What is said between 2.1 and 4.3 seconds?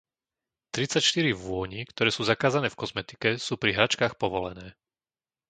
sú zakázané v kozmetike, sú pri hračkách